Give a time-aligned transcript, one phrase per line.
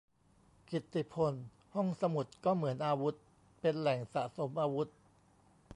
[0.69, 1.33] กิตติพล:
[1.75, 3.15] ห้องสมุดก็เหมือนอาวุธ
[3.59, 4.87] เป็นแหล่งสะสมอาวุธ